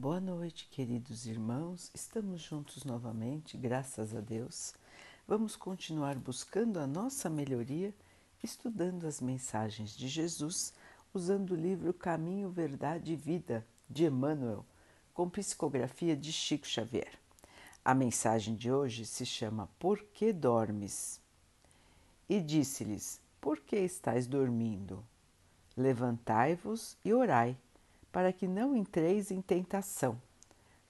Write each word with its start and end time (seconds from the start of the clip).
Boa 0.00 0.18
noite, 0.18 0.66
queridos 0.70 1.26
irmãos. 1.26 1.90
Estamos 1.94 2.40
juntos 2.40 2.84
novamente, 2.84 3.58
graças 3.58 4.16
a 4.16 4.20
Deus. 4.22 4.72
Vamos 5.28 5.56
continuar 5.56 6.16
buscando 6.16 6.80
a 6.80 6.86
nossa 6.86 7.28
melhoria, 7.28 7.94
estudando 8.42 9.06
as 9.06 9.20
mensagens 9.20 9.94
de 9.94 10.08
Jesus, 10.08 10.72
usando 11.12 11.50
o 11.50 11.54
livro 11.54 11.92
Caminho, 11.92 12.48
Verdade 12.48 13.12
e 13.12 13.16
Vida 13.16 13.66
de 13.90 14.06
Emmanuel, 14.06 14.64
com 15.12 15.28
psicografia 15.28 16.16
de 16.16 16.32
Chico 16.32 16.66
Xavier. 16.66 17.12
A 17.84 17.92
mensagem 17.94 18.56
de 18.56 18.72
hoje 18.72 19.04
se 19.04 19.26
chama 19.26 19.68
Por 19.78 20.02
que 20.02 20.32
dormes? 20.32 21.20
E 22.26 22.40
disse-lhes: 22.40 23.20
Por 23.38 23.60
que 23.60 23.76
estáis 23.76 24.26
dormindo? 24.26 25.04
Levantai-vos 25.76 26.96
e 27.04 27.12
orai 27.12 27.54
para 28.12 28.32
que 28.32 28.46
não 28.46 28.76
entreis 28.76 29.30
em 29.30 29.40
tentação. 29.40 30.20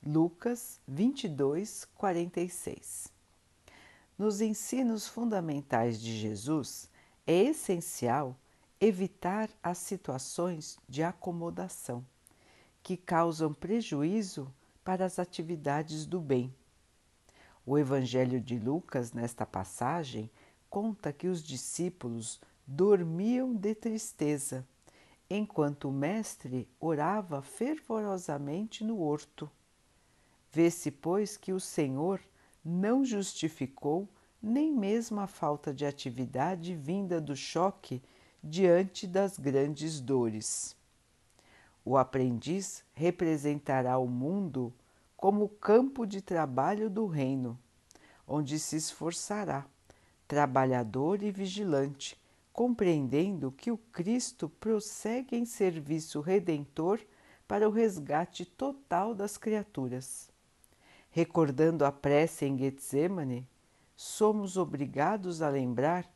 Lucas 0.04 0.80
22, 0.88 1.86
46. 1.94 3.12
Nos 4.16 4.40
ensinos 4.40 5.06
fundamentais 5.06 6.00
de 6.00 6.16
Jesus, 6.18 6.88
é 7.26 7.44
essencial 7.44 8.36
evitar 8.80 9.50
as 9.62 9.78
situações 9.78 10.78
de 10.88 11.02
acomodação 11.02 12.04
que 12.82 12.96
causam 12.96 13.52
prejuízo 13.52 14.52
para 14.82 15.04
as 15.04 15.18
atividades 15.18 16.06
do 16.06 16.20
bem. 16.20 16.54
O 17.66 17.78
Evangelho 17.78 18.40
de 18.40 18.58
Lucas, 18.58 19.12
nesta 19.12 19.44
passagem, 19.44 20.30
conta 20.70 21.12
que 21.12 21.28
os 21.28 21.42
discípulos 21.42 22.40
dormiam 22.66 23.54
de 23.54 23.74
tristeza 23.74 24.66
enquanto 25.30 25.88
o 25.88 25.92
mestre 25.92 26.68
orava 26.80 27.40
fervorosamente 27.40 28.82
no 28.82 29.00
horto. 29.00 29.48
Vê-se, 30.50 30.90
pois, 30.90 31.36
que 31.36 31.52
o 31.52 31.60
Senhor 31.60 32.20
não 32.64 33.04
justificou 33.04 34.08
nem 34.42 34.72
mesmo 34.72 35.20
a 35.20 35.28
falta 35.28 35.72
de 35.72 35.86
atividade 35.86 36.74
vinda 36.74 37.20
do 37.20 37.36
choque 37.36 38.02
diante 38.42 39.06
das 39.06 39.38
grandes 39.38 40.00
dores. 40.00 40.76
O 41.84 41.96
aprendiz 41.96 42.82
representará 42.92 43.98
o 43.98 44.08
mundo 44.08 44.72
como 45.16 45.44
o 45.44 45.48
campo 45.48 46.06
de 46.06 46.20
trabalho 46.20 46.90
do 46.90 47.06
reino, 47.06 47.58
onde 48.26 48.58
se 48.58 48.76
esforçará, 48.76 49.66
trabalhador 50.26 51.22
e 51.22 51.30
vigilante, 51.30 52.19
compreendendo 52.60 53.50
que 53.50 53.70
o 53.70 53.78
Cristo 53.78 54.46
prossegue 54.46 55.34
em 55.34 55.46
serviço 55.46 56.20
redentor 56.20 57.00
para 57.48 57.66
o 57.66 57.72
resgate 57.72 58.44
total 58.44 59.14
das 59.14 59.38
criaturas. 59.38 60.30
Recordando 61.08 61.86
a 61.86 61.90
prece 61.90 62.44
em 62.44 62.58
Getsemane, 62.58 63.48
somos 63.96 64.58
obrigados 64.58 65.40
a 65.40 65.48
lembrar 65.48 66.06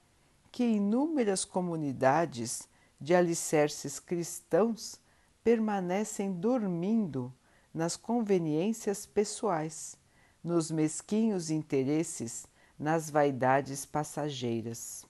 que 0.53 0.65
inúmeras 0.65 1.47
comunidades 1.47 2.69
de 3.01 3.15
alicerces 3.15 3.99
cristãos 3.99 5.01
permanecem 5.43 6.31
dormindo 6.31 7.33
nas 7.73 7.97
conveniências 7.97 9.07
pessoais, 9.07 9.97
nos 10.43 10.71
mesquinhos 10.71 11.49
interesses, 11.49 12.47
nas 12.79 13.09
vaidades 13.09 13.87
passageiras 13.87 15.07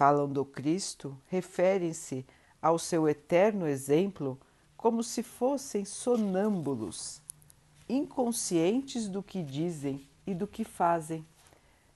falam 0.00 0.26
do 0.26 0.46
Cristo 0.46 1.14
referem-se 1.26 2.24
ao 2.62 2.78
seu 2.78 3.06
eterno 3.06 3.66
exemplo 3.66 4.40
como 4.74 5.02
se 5.02 5.22
fossem 5.22 5.84
sonâmbulos, 5.84 7.20
inconscientes 7.86 9.06
do 9.10 9.22
que 9.22 9.42
dizem 9.42 10.08
e 10.26 10.34
do 10.34 10.46
que 10.46 10.64
fazem, 10.64 11.22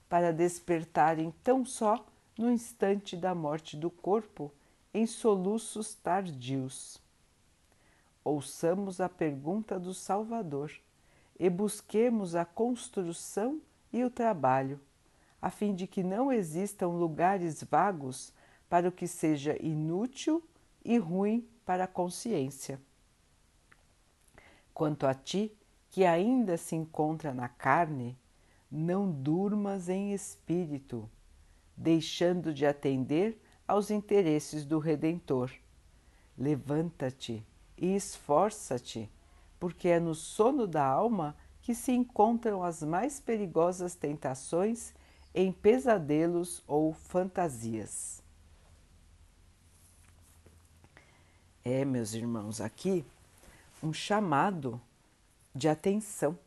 para 0.07 0.35
despertarem 0.35 1.33
tão 1.43 1.65
só 1.65 2.05
no 2.37 2.51
instante 2.51 3.17
da 3.17 3.35
morte 3.35 3.75
do 3.75 3.91
corpo 3.91 4.53
em 4.93 5.07
soluços 5.07 5.95
tardios. 5.95 7.01
Ouçamos 8.23 9.01
a 9.01 9.09
pergunta 9.09 9.81
do 9.81 9.95
Salvador 9.95 10.71
e 11.41 11.49
busquemos 11.49 12.35
a 12.35 12.45
construção 12.45 13.63
e 13.91 14.05
o 14.05 14.11
trabalho 14.11 14.79
a 15.45 15.51
fim 15.51 15.75
de 15.75 15.87
que 15.87 16.03
não 16.03 16.33
existam 16.33 16.89
lugares 16.89 17.63
vagos 17.63 18.33
para 18.67 18.89
o 18.89 18.93
que 18.93 19.07
seja 19.07 19.55
inútil 19.63 20.43
e 20.83 20.97
ruim 20.97 21.47
para 21.67 21.85
a 21.85 21.87
consciência. 21.87 22.81
Quanto 24.73 25.07
a 25.07 25.13
ti, 25.13 25.55
que 25.91 26.03
ainda 26.07 26.57
se 26.57 26.75
encontra 26.75 27.35
na 27.35 27.47
carne, 27.47 28.17
não 28.71 29.11
durmas 29.11 29.91
em 29.91 30.15
espírito, 30.15 31.11
deixando 31.77 32.55
de 32.55 32.65
atender 32.65 33.39
aos 33.69 33.91
interesses 33.91 34.65
do 34.65 34.79
Redentor. 34.79 35.53
Levanta-te 36.39 37.45
e 37.77 37.95
esforça-te, 37.95 39.11
porque 39.61 39.89
é 39.89 40.01
no 40.01 40.15
sono 40.15 40.67
da 40.67 40.87
alma 40.87 41.37
que 41.61 41.75
se 41.75 41.93
encontram 41.93 42.63
as 42.63 42.83
mais 42.83 43.21
perigosas 43.21 43.95
tentações 43.95 44.95
em 45.35 45.51
pesadelos 45.53 46.63
ou 46.67 46.93
fantasias. 46.93 48.23
É, 51.65 51.85
meus 51.85 52.15
irmãos, 52.15 52.61
aqui 52.61 53.05
um 53.83 53.93
chamado 53.93 54.81
de 55.55 55.69
atenção 55.69 56.39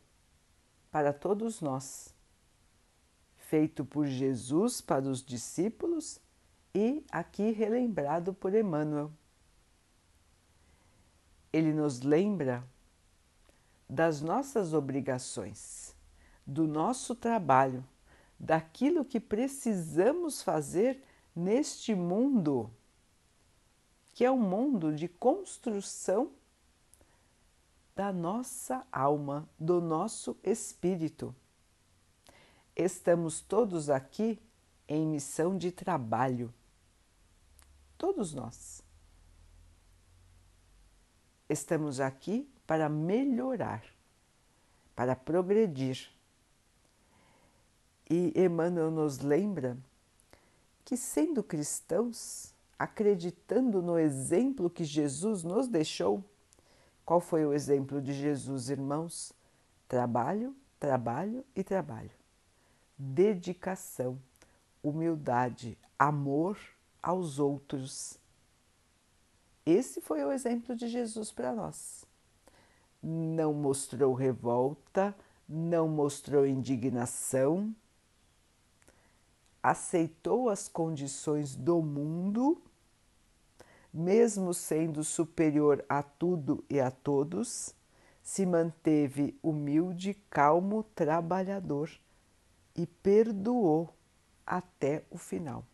para 0.90 1.12
todos 1.12 1.60
nós, 1.60 2.14
feito 3.36 3.84
por 3.84 4.06
Jesus 4.08 4.80
para 4.80 5.06
os 5.06 5.24
discípulos 5.24 6.20
e 6.74 7.04
aqui 7.12 7.52
relembrado 7.52 8.34
por 8.34 8.54
Emmanuel. 8.56 9.12
Ele 11.52 11.74
nos 11.74 12.02
lembra 12.02 12.64
das 13.90 14.22
nossas 14.22 14.74
obrigações, 14.74 15.96
do 16.46 16.68
nosso 16.68 17.16
trabalho 17.16 17.84
daquilo 18.40 19.04
que 19.04 19.20
precisamos 19.20 20.42
fazer 20.42 21.04
neste 21.36 21.96
mundo, 21.96 22.72
que 24.14 24.26
é 24.26 24.32
um 24.32 24.40
mundo 24.40 24.94
de 24.94 25.08
construção 25.08 26.32
da 27.96 28.14
nossa 28.14 28.86
alma, 28.92 29.50
do 29.60 29.82
nosso 29.82 30.38
espírito. 30.44 31.36
Estamos 32.76 33.42
todos 33.42 33.90
aqui 33.90 34.40
em 34.88 35.06
missão 35.06 35.58
de 35.58 35.72
trabalho. 35.72 36.54
Todos 37.98 38.34
nós. 38.34 38.84
Estamos 41.50 42.00
aqui 42.00 42.48
para 42.68 42.88
melhorar, 42.88 43.84
para 44.96 45.16
progredir 45.16 46.17
e 48.10 48.34
Emmanuel 48.36 48.90
nos 48.90 49.20
lembra 49.20 49.78
que, 50.86 50.96
sendo 50.96 51.44
cristãos, 51.44 52.54
acreditando 52.80 53.82
no 53.82 53.98
exemplo 54.00 54.70
que 54.70 54.86
Jesus 54.86 55.44
nos 55.44 55.68
deixou, 55.68 56.24
qual 57.06 57.20
foi 57.20 57.46
o 57.46 57.54
exemplo 57.54 58.02
de 58.02 58.14
Jesus, 58.14 58.70
irmãos? 58.70 59.34
Trabalho, 59.88 60.56
trabalho 60.80 61.44
e 61.56 61.64
trabalho. 61.64 62.12
Dedicação, 62.98 64.20
humildade, 64.84 65.78
amor 65.98 66.58
aos 67.02 67.40
outros. 67.40 68.18
Esse 69.66 70.00
foi 70.00 70.24
o 70.24 70.32
exemplo 70.32 70.76
de 70.76 70.88
Jesus 70.88 71.32
para 71.32 71.54
nós. 71.54 72.06
Não 73.02 73.54
mostrou 73.54 74.14
revolta, 74.14 75.16
não 75.48 75.88
mostrou 75.88 76.46
indignação, 76.46 77.74
aceitou 79.70 80.50
as 80.50 80.70
condições 80.70 81.54
do 81.54 81.82
mundo, 81.82 82.62
mesmo 83.94 84.54
sendo 84.54 85.04
superior 85.04 85.84
a 85.90 86.02
tudo 86.02 86.64
e 86.70 86.80
a 86.80 86.90
todos, 86.90 87.76
se 88.24 88.46
manteve 88.46 89.38
humilde, 89.44 90.14
calmo, 90.30 90.84
trabalhador 90.96 91.92
e 92.78 92.88
perdoou 92.88 93.94
até 94.46 95.04
o 95.10 95.18
final. 95.18 95.66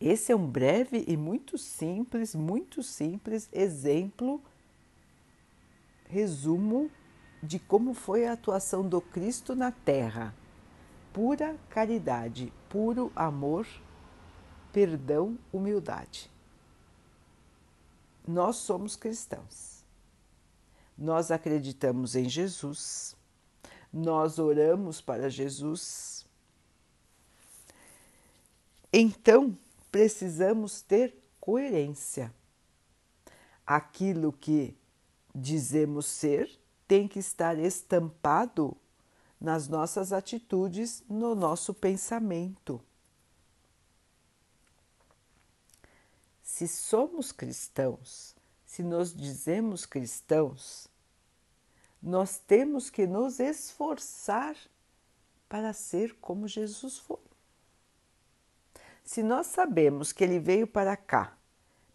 Esse 0.00 0.32
é 0.32 0.36
um 0.36 0.46
breve 0.46 1.04
e 1.06 1.14
muito 1.14 1.58
simples, 1.58 2.34
muito 2.34 2.82
simples 2.82 3.50
exemplo, 3.52 4.42
resumo 6.08 6.90
de 7.42 7.58
como 7.58 7.92
foi 7.92 8.26
a 8.26 8.32
atuação 8.32 8.88
do 8.88 8.98
Cristo 9.02 9.54
na 9.54 9.70
Terra 9.70 10.34
pura 11.12 11.56
caridade, 11.68 12.52
puro 12.68 13.12
amor, 13.14 13.66
perdão, 14.72 15.38
humildade. 15.52 16.30
Nós 18.26 18.56
somos 18.56 18.96
cristãos. 18.96 19.84
nós 20.96 21.30
acreditamos 21.30 22.14
em 22.14 22.28
Jesus, 22.28 23.16
nós 23.90 24.38
oramos 24.38 25.00
para 25.00 25.30
Jesus. 25.30 26.26
Então, 28.92 29.56
precisamos 29.90 30.82
ter 30.82 31.16
coerência. 31.40 32.32
Aquilo 33.66 34.30
que 34.30 34.76
dizemos 35.34 36.04
ser 36.06 36.50
tem 36.86 37.08
que 37.08 37.18
estar 37.18 37.58
estampado 37.58 38.76
nas 39.40 39.68
nossas 39.68 40.12
atitudes, 40.12 41.02
no 41.08 41.34
nosso 41.34 41.72
pensamento. 41.72 42.80
Se 46.42 46.68
somos 46.68 47.32
cristãos, 47.32 48.36
se 48.66 48.82
nos 48.82 49.14
dizemos 49.14 49.86
cristãos, 49.86 50.88
nós 52.02 52.38
temos 52.38 52.90
que 52.90 53.06
nos 53.06 53.40
esforçar 53.40 54.56
para 55.48 55.72
ser 55.72 56.14
como 56.20 56.46
Jesus 56.46 56.98
foi. 56.98 57.18
Se 59.02 59.22
nós 59.22 59.46
sabemos 59.46 60.12
que 60.12 60.22
Ele 60.22 60.38
veio 60.38 60.66
para 60.66 60.96
cá 60.96 61.36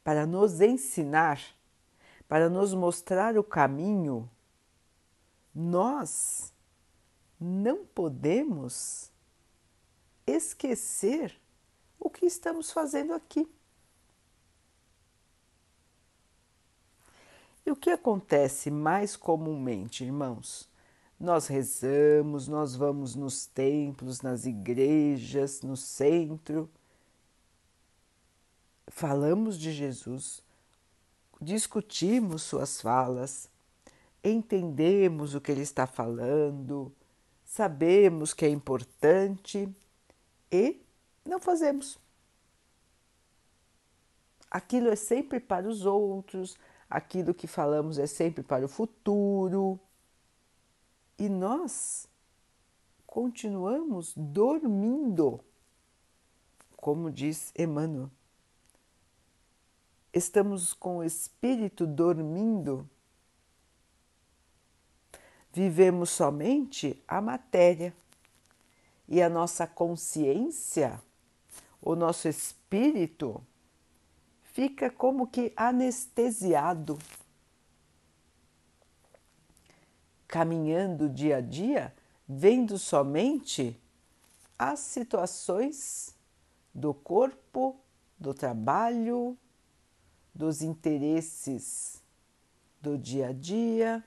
para 0.05 0.27
nos 0.27 0.61
ensinar, 0.61 1.41
para 2.27 2.47
nos 2.47 2.75
mostrar 2.75 3.39
o 3.39 3.43
caminho, 3.43 4.29
nós 5.53 6.53
não 7.39 7.85
podemos 7.85 9.11
esquecer 10.25 11.39
o 11.99 12.09
que 12.09 12.25
estamos 12.25 12.71
fazendo 12.71 13.13
aqui. 13.13 13.47
E 17.65 17.71
o 17.71 17.75
que 17.75 17.89
acontece 17.89 18.69
mais 18.69 19.15
comumente, 19.15 20.03
irmãos? 20.03 20.69
Nós 21.19 21.47
rezamos, 21.47 22.47
nós 22.47 22.75
vamos 22.75 23.15
nos 23.15 23.45
templos, 23.45 24.21
nas 24.21 24.45
igrejas, 24.45 25.61
no 25.61 25.75
centro, 25.75 26.69
falamos 28.87 29.57
de 29.57 29.71
Jesus, 29.71 30.43
discutimos 31.41 32.43
suas 32.43 32.81
falas, 32.81 33.49
entendemos 34.23 35.33
o 35.35 35.41
que 35.41 35.51
ele 35.51 35.61
está 35.61 35.87
falando, 35.87 36.91
sabemos 37.55 38.33
que 38.33 38.43
é 38.43 38.49
importante 38.49 39.73
e 40.51 40.81
não 41.25 41.39
fazemos. 41.39 41.97
Aquilo 44.51 44.89
é 44.89 44.95
sempre 44.97 45.39
para 45.39 45.65
os 45.65 45.85
outros, 45.85 46.57
aquilo 46.89 47.33
que 47.33 47.47
falamos 47.47 47.97
é 47.97 48.07
sempre 48.07 48.43
para 48.43 48.65
o 48.65 48.67
futuro. 48.67 49.79
E 51.17 51.29
nós 51.29 52.09
continuamos 53.07 54.13
dormindo, 54.17 55.39
como 56.75 57.09
diz 57.09 57.53
Emmanuel. 57.57 58.11
Estamos 60.11 60.73
com 60.73 60.97
o 60.97 61.03
espírito 61.05 61.87
dormindo. 61.87 62.89
Vivemos 65.55 66.09
somente 66.09 67.01
a 67.07 67.21
matéria. 67.21 67.95
E 69.07 69.21
a 69.21 69.29
nossa 69.29 69.65
consciência, 69.65 71.01
o 71.81 71.95
nosso 71.95 72.27
espírito, 72.27 73.41
fica 74.51 74.89
como 74.89 75.27
que 75.27 75.53
anestesiado, 75.55 76.99
caminhando 80.27 81.07
dia 81.07 81.37
a 81.37 81.41
dia, 81.41 81.95
vendo 82.27 82.77
somente 82.77 83.79
as 84.59 84.81
situações 84.81 86.13
do 86.73 86.93
corpo, 86.93 87.79
do 88.19 88.33
trabalho, 88.33 89.37
dos 90.33 90.61
interesses 90.61 92.03
do 92.81 92.97
dia 92.97 93.29
a 93.29 93.31
dia, 93.31 94.03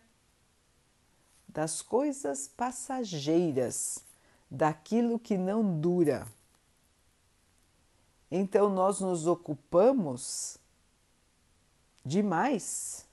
das 1.58 1.82
coisas 1.82 2.46
passageiras, 2.46 4.04
daquilo 4.48 5.18
que 5.18 5.36
não 5.36 5.80
dura. 5.80 6.24
Então 8.30 8.68
nós 8.68 9.00
nos 9.00 9.26
ocupamos 9.26 10.56
demais 12.04 13.04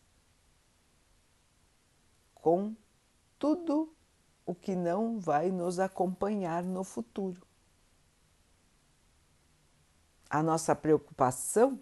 com 2.35 2.75
tudo 3.39 3.91
o 4.45 4.53
que 4.53 4.75
não 4.75 5.19
vai 5.19 5.49
nos 5.49 5.79
acompanhar 5.79 6.61
no 6.61 6.83
futuro. 6.83 7.41
A 10.29 10.43
nossa 10.43 10.75
preocupação 10.75 11.79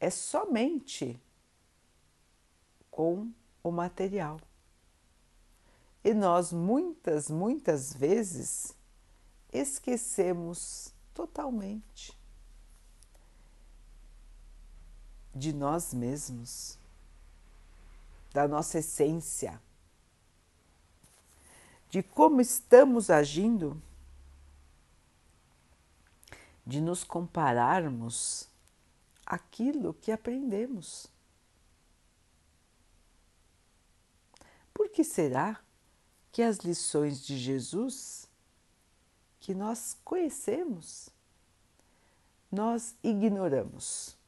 é 0.00 0.10
somente 0.10 1.16
com 2.90 3.30
o 3.62 3.70
material. 3.70 4.49
E 6.02 6.14
nós 6.14 6.52
muitas, 6.52 7.30
muitas 7.30 7.92
vezes 7.92 8.74
esquecemos 9.52 10.94
totalmente 11.12 12.18
de 15.34 15.52
nós 15.52 15.92
mesmos, 15.92 16.78
da 18.32 18.48
nossa 18.48 18.78
essência, 18.78 19.60
de 21.88 22.02
como 22.02 22.40
estamos 22.40 23.10
agindo, 23.10 23.80
de 26.66 26.80
nos 26.80 27.04
compararmos 27.04 28.48
aquilo 29.26 29.94
que 29.94 30.12
aprendemos. 30.12 31.08
Por 34.72 34.88
que 34.88 35.02
será 35.02 35.60
que 36.32 36.42
as 36.42 36.58
lições 36.58 37.24
de 37.24 37.36
Jesus 37.36 38.28
que 39.38 39.54
nós 39.54 39.96
conhecemos, 40.04 41.08
nós 42.50 42.94
ignoramos? 43.02 44.18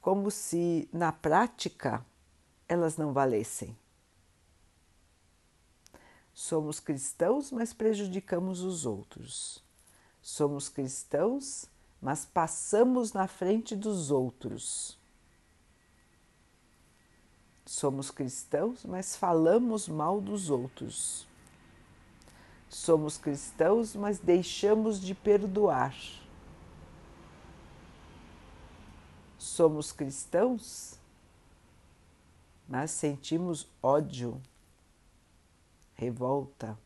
como 0.00 0.30
se 0.30 0.88
na 0.92 1.12
prática 1.12 2.04
elas 2.68 2.96
não 2.96 3.12
valessem. 3.12 3.76
Somos 6.32 6.80
cristãos, 6.80 7.52
mas 7.52 7.72
prejudicamos 7.72 8.62
os 8.62 8.86
outros. 8.86 9.62
Somos 10.22 10.68
cristãos, 10.68 11.66
mas 12.00 12.24
passamos 12.24 13.12
na 13.12 13.26
frente 13.26 13.76
dos 13.76 14.10
outros. 14.10 14.98
Somos 17.70 18.10
cristãos, 18.10 18.84
mas 18.84 19.14
falamos 19.14 19.86
mal 19.86 20.20
dos 20.20 20.50
outros. 20.50 21.24
Somos 22.68 23.16
cristãos, 23.16 23.94
mas 23.94 24.18
deixamos 24.18 25.00
de 25.00 25.14
perdoar. 25.14 25.94
somos 29.38 29.92
cristãos, 29.92 30.98
mas 32.66 32.90
sentimos 32.90 33.68
ódio, 33.82 34.42
revolta. 35.94 36.76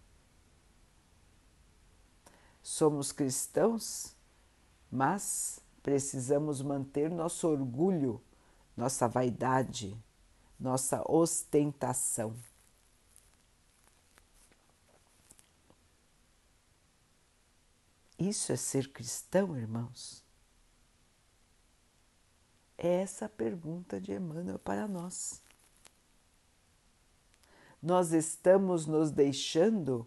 Somos 2.62 3.10
cristãos, 3.10 4.14
mas 4.90 5.60
precisamos 5.82 6.60
manter 6.60 7.10
nosso 7.10 7.48
orgulho, 7.48 8.20
nossa 8.76 9.06
vaidade, 9.06 9.96
nossa 10.58 11.02
ostentação. 11.10 12.36
Isso 18.18 18.52
é 18.52 18.56
ser 18.56 18.92
cristão, 18.92 19.56
irmãos? 19.56 20.24
É 22.78 23.02
essa 23.02 23.26
a 23.26 23.28
pergunta 23.28 24.00
de 24.00 24.12
Emmanuel 24.12 24.58
para 24.58 24.88
nós. 24.88 25.42
Nós 27.82 28.12
estamos 28.12 28.86
nos 28.86 29.10
deixando 29.10 30.06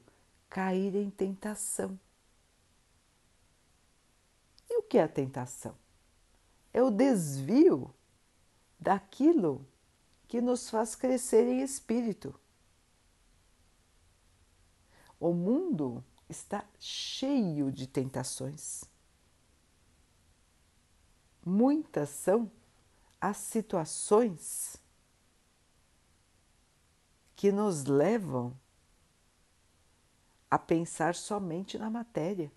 cair 0.49 0.95
em 0.95 1.09
tentação. 1.09 1.99
E 4.69 4.79
o 4.79 4.83
que 4.83 4.97
é 4.97 5.03
a 5.03 5.07
tentação? 5.07 5.75
É 6.73 6.81
o 6.81 6.89
desvio 6.89 7.93
daquilo 8.79 9.65
que 10.27 10.41
nos 10.41 10.69
faz 10.69 10.95
crescer 10.95 11.47
em 11.47 11.61
espírito. 11.61 12.37
O 15.19 15.33
mundo 15.33 16.03
está 16.29 16.65
cheio 16.79 17.71
de 17.71 17.87
tentações. 17.87 18.83
Muitas 21.45 22.09
são 22.09 22.51
as 23.19 23.37
situações 23.37 24.77
que 27.35 27.51
nos 27.51 27.85
levam 27.85 28.57
a 30.49 30.59
pensar 30.59 31.15
somente 31.15 31.77
na 31.77 31.89
matéria, 31.89 32.51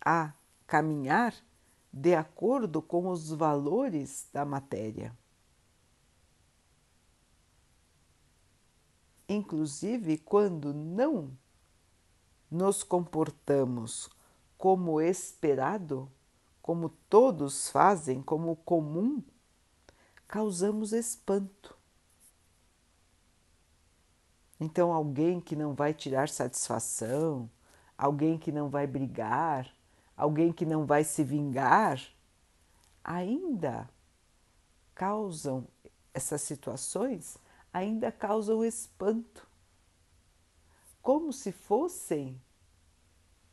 a 0.00 0.32
caminhar 0.66 1.34
de 1.92 2.14
acordo 2.14 2.80
com 2.80 3.08
os 3.08 3.30
valores 3.30 4.28
da 4.32 4.44
matéria. 4.44 5.16
Inclusive, 9.28 10.18
quando 10.18 10.72
não 10.72 11.36
nos 12.50 12.82
comportamos 12.82 14.08
como 14.56 15.00
esperado, 15.00 16.10
como 16.60 16.88
todos 16.88 17.68
fazem, 17.68 18.22
como 18.22 18.56
comum, 18.56 19.22
causamos 20.28 20.92
espanto. 20.92 21.76
Então, 24.60 24.92
alguém 24.92 25.40
que 25.40 25.56
não 25.56 25.74
vai 25.74 25.92
tirar 25.92 26.28
satisfação, 26.28 27.50
alguém 27.98 28.38
que 28.38 28.52
não 28.52 28.68
vai 28.68 28.86
brigar, 28.86 29.74
alguém 30.22 30.52
que 30.52 30.64
não 30.64 30.86
vai 30.86 31.02
se 31.02 31.24
vingar, 31.24 32.00
ainda 33.02 33.90
causam 34.94 35.66
essas 36.14 36.42
situações, 36.42 37.36
ainda 37.72 38.12
causam 38.12 38.64
espanto, 38.64 39.48
como 41.00 41.32
se 41.32 41.50
fossem 41.50 42.40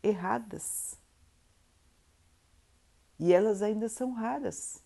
erradas. 0.04 0.96
E 3.18 3.34
elas 3.34 3.64
ainda 3.64 3.90
são 3.90 4.14
raras, 4.14 4.84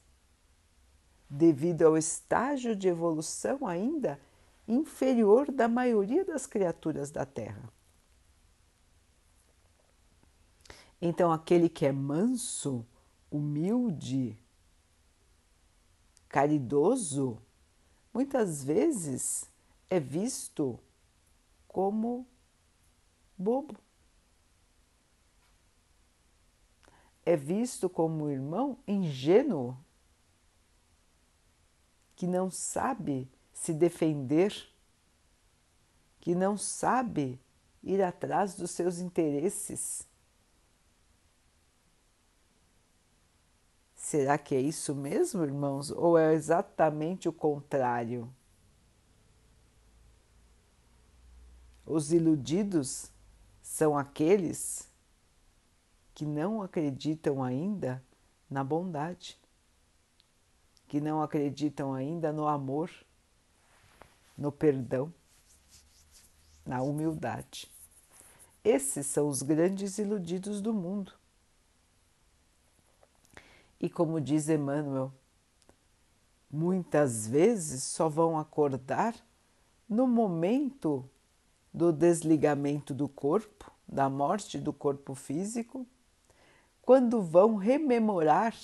devido 1.29 1.81
ao 1.81 1.97
estágio 1.97 2.77
de 2.77 2.87
evolução 2.87 3.67
ainda 3.67 4.17
inferior 4.65 5.51
da 5.51 5.67
maioria 5.67 6.23
das 6.23 6.45
criaturas 6.45 7.11
da 7.11 7.25
Terra. 7.25 7.72
Então, 11.05 11.33
aquele 11.33 11.67
que 11.67 11.85
é 11.85 11.91
manso, 11.91 12.85
humilde, 13.29 14.39
caridoso, 16.29 17.41
muitas 18.13 18.63
vezes 18.63 19.51
é 19.89 19.99
visto 19.99 20.79
como 21.67 22.25
bobo. 23.37 23.75
É 27.25 27.35
visto 27.35 27.89
como 27.89 28.29
irmão 28.29 28.77
ingênuo, 28.87 29.77
que 32.15 32.25
não 32.25 32.49
sabe 32.49 33.29
se 33.51 33.73
defender, 33.73 34.55
que 36.21 36.33
não 36.33 36.57
sabe 36.57 37.37
ir 37.83 38.01
atrás 38.01 38.55
dos 38.55 38.71
seus 38.71 38.99
interesses. 38.99 40.07
Será 44.03 44.37
que 44.37 44.53
é 44.53 44.59
isso 44.59 44.93
mesmo, 44.93 45.45
irmãos? 45.45 45.89
Ou 45.89 46.17
é 46.17 46.33
exatamente 46.33 47.29
o 47.29 47.31
contrário? 47.31 48.29
Os 51.85 52.11
iludidos 52.11 53.09
são 53.61 53.97
aqueles 53.97 54.89
que 56.13 56.25
não 56.25 56.61
acreditam 56.61 57.41
ainda 57.41 58.03
na 58.49 58.61
bondade, 58.61 59.39
que 60.89 60.99
não 60.99 61.23
acreditam 61.23 61.93
ainda 61.93 62.33
no 62.33 62.45
amor 62.45 62.91
no 64.37 64.51
perdão, 64.51 65.13
na 66.65 66.81
humildade. 66.81 67.71
Esses 68.65 69.07
são 69.07 69.29
os 69.29 69.41
grandes 69.41 69.97
iludidos 69.97 70.59
do 70.61 70.73
mundo. 70.73 71.22
E 73.83 73.89
como 73.89 74.19
diz 74.19 74.47
Emmanuel, 74.47 75.13
muitas 76.49 77.27
vezes 77.27 77.83
só 77.83 78.09
vão 78.09 78.39
acordar 78.39 79.13
no 79.87 80.07
momento 80.07 81.07
do 81.73 81.91
desligamento 81.91 82.93
do 82.93 83.07
corpo, 83.07 83.69
da 83.87 84.09
morte 84.09 84.57
do 84.57 84.71
corpo 84.71 85.13
físico, 85.13 85.85
quando 86.81 87.21
vão 87.21 87.57
rememorar 87.57 88.55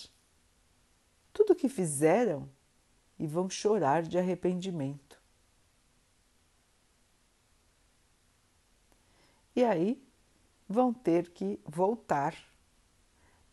tudo 1.32 1.54
o 1.54 1.56
que 1.56 1.68
fizeram 1.68 2.50
e 3.20 3.28
vão 3.28 3.50
chorar 3.50 4.04
de 4.04 4.18
arrependimento. 4.18 5.20
e 9.60 9.64
aí 9.64 10.02
vão 10.68 10.94
ter 10.94 11.32
que 11.32 11.60
voltar, 11.66 12.34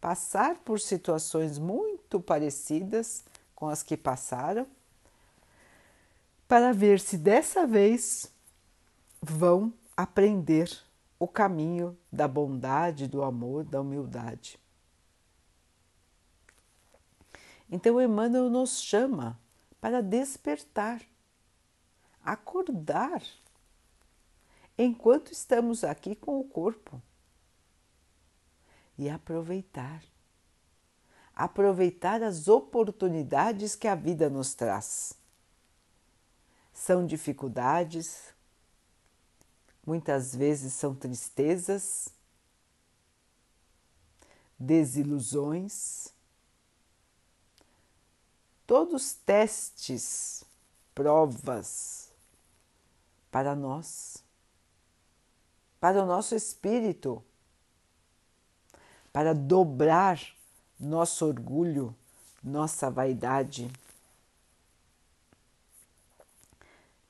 passar 0.00 0.56
por 0.58 0.80
situações 0.80 1.58
muito 1.58 2.20
parecidas 2.20 3.24
com 3.54 3.68
as 3.68 3.82
que 3.82 3.96
passaram, 3.96 4.66
para 6.46 6.72
ver 6.72 7.00
se 7.00 7.16
dessa 7.16 7.66
vez 7.66 8.30
vão 9.20 9.72
aprender 9.96 10.70
o 11.18 11.26
caminho 11.26 11.96
da 12.12 12.28
bondade, 12.28 13.08
do 13.08 13.22
amor, 13.22 13.64
da 13.64 13.80
humildade. 13.80 14.58
Então, 17.70 18.00
Emmanuel 18.00 18.48
nos 18.48 18.80
chama 18.80 19.38
para 19.80 20.00
despertar, 20.00 21.02
acordar 22.22 23.22
enquanto 24.78 25.32
estamos 25.32 25.82
aqui 25.82 26.14
com 26.14 26.38
o 26.38 26.44
corpo. 26.44 27.00
E 28.98 29.08
aproveitar. 29.08 30.02
Aproveitar 31.34 32.22
as 32.22 32.48
oportunidades 32.48 33.74
que 33.74 33.86
a 33.86 33.94
vida 33.94 34.30
nos 34.30 34.54
traz. 34.54 35.12
São 36.72 37.06
dificuldades, 37.06 38.34
muitas 39.86 40.34
vezes 40.34 40.72
são 40.72 40.94
tristezas, 40.94 42.08
desilusões, 44.58 46.08
todos 48.66 49.14
testes, 49.14 50.44
provas 50.94 52.10
para 53.30 53.54
nós 53.54 54.24
para 55.86 56.02
o 56.02 56.06
nosso 56.06 56.34
espírito, 56.34 57.22
para 59.16 59.32
dobrar 59.32 60.20
nosso 60.78 61.24
orgulho, 61.24 61.96
nossa 62.44 62.90
vaidade, 62.90 63.72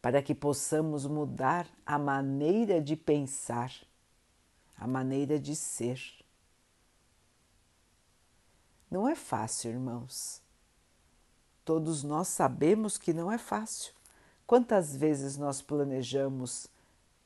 para 0.01 0.23
que 0.23 0.33
possamos 0.33 1.05
mudar 1.05 1.67
a 1.85 1.99
maneira 1.99 2.81
de 2.81 2.95
pensar, 2.95 3.73
a 4.77 4.87
maneira 4.87 5.37
de 5.37 5.57
ser. 5.57 6.01
Não 8.89 9.09
é 9.09 9.17
fácil, 9.17 9.73
irmãos. 9.73 10.41
Todos 11.65 12.05
nós 12.05 12.29
sabemos 12.29 12.97
que 12.97 13.13
não 13.13 13.33
é 13.33 13.37
fácil. 13.37 13.93
Quantas 14.47 14.95
vezes 14.95 15.37
nós 15.37 15.61
planejamos 15.61 16.69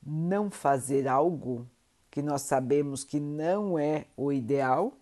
não 0.02 0.50
fazer 0.50 1.06
algo 1.06 1.68
que 2.10 2.20
nós 2.20 2.42
sabemos 2.42 3.04
que 3.04 3.20
não 3.20 3.78
é 3.78 4.06
o 4.16 4.32
ideal 4.32 4.92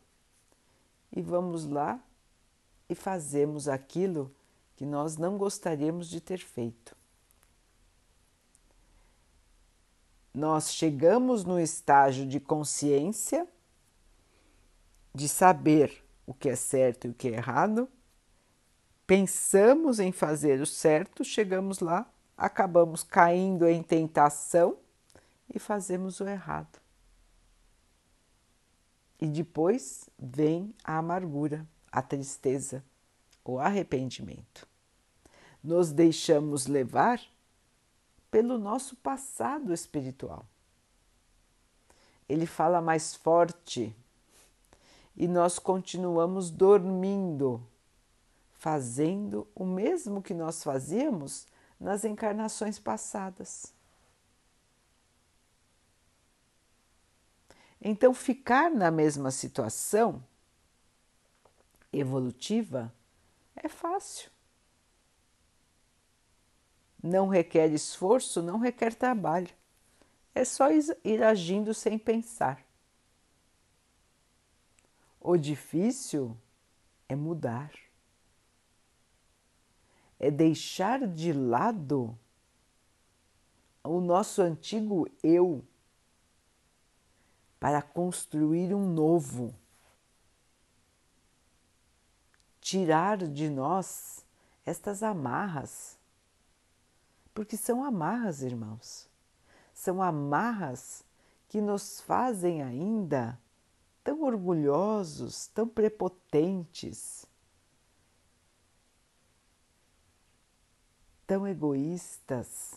e 1.14 1.22
vamos 1.22 1.64
lá 1.64 1.98
e 2.88 2.94
fazemos 2.94 3.66
aquilo 3.68 4.34
que 4.76 4.84
nós 4.84 5.16
não 5.16 5.38
gostaríamos 5.38 6.08
de 6.08 6.20
ter 6.20 6.38
feito. 6.38 6.96
Nós 10.32 10.72
chegamos 10.72 11.44
no 11.44 11.58
estágio 11.58 12.26
de 12.26 12.38
consciência, 12.38 13.48
de 15.14 15.28
saber 15.28 16.04
o 16.26 16.34
que 16.34 16.50
é 16.50 16.54
certo 16.54 17.06
e 17.06 17.10
o 17.10 17.14
que 17.14 17.28
é 17.28 17.32
errado, 17.32 17.88
pensamos 19.06 19.98
em 19.98 20.12
fazer 20.12 20.60
o 20.60 20.66
certo, 20.66 21.24
chegamos 21.24 21.80
lá, 21.80 22.08
acabamos 22.36 23.02
caindo 23.02 23.66
em 23.66 23.82
tentação 23.82 24.76
e 25.52 25.58
fazemos 25.58 26.20
o 26.20 26.28
errado. 26.28 26.78
E 29.20 29.26
depois 29.26 30.08
vem 30.18 30.74
a 30.84 30.98
amargura, 30.98 31.66
a 31.90 32.00
tristeza, 32.00 32.84
o 33.44 33.58
arrependimento. 33.58 34.66
Nos 35.62 35.90
deixamos 35.90 36.66
levar 36.66 37.20
pelo 38.30 38.58
nosso 38.58 38.94
passado 38.96 39.72
espiritual. 39.72 40.44
Ele 42.28 42.46
fala 42.46 42.80
mais 42.80 43.14
forte 43.14 43.94
e 45.16 45.26
nós 45.26 45.58
continuamos 45.58 46.50
dormindo, 46.50 47.60
fazendo 48.52 49.48
o 49.54 49.64
mesmo 49.64 50.22
que 50.22 50.34
nós 50.34 50.62
fazíamos 50.62 51.46
nas 51.80 52.04
encarnações 52.04 52.78
passadas. 52.78 53.72
Então, 57.80 58.12
ficar 58.12 58.70
na 58.70 58.90
mesma 58.90 59.30
situação 59.30 60.24
evolutiva 61.92 62.92
é 63.54 63.68
fácil. 63.68 64.30
Não 67.02 67.28
requer 67.28 67.70
esforço, 67.70 68.42
não 68.42 68.58
requer 68.58 68.94
trabalho. 68.94 69.48
É 70.34 70.44
só 70.44 70.68
ir 71.04 71.22
agindo 71.22 71.72
sem 71.72 71.98
pensar. 71.98 72.64
O 75.20 75.36
difícil 75.36 76.36
é 77.08 77.16
mudar, 77.16 77.72
é 80.18 80.30
deixar 80.30 81.06
de 81.06 81.32
lado 81.32 82.18
o 83.82 84.00
nosso 84.00 84.42
antigo 84.42 85.08
eu 85.22 85.64
para 87.58 87.82
construir 87.82 88.74
um 88.74 88.86
novo. 88.92 89.54
Tirar 92.60 93.16
de 93.16 93.48
nós 93.48 94.24
estas 94.64 95.02
amarras, 95.02 95.98
porque 97.32 97.56
são 97.56 97.82
amarras, 97.82 98.42
irmãos, 98.42 99.08
são 99.72 100.02
amarras 100.02 101.04
que 101.48 101.60
nos 101.60 102.00
fazem 102.00 102.62
ainda 102.62 103.38
tão 104.04 104.22
orgulhosos, 104.22 105.46
tão 105.48 105.66
prepotentes, 105.68 107.26
tão 111.26 111.46
egoístas, 111.46 112.74